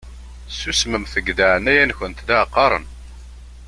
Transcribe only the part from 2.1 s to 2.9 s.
la qqaṛen!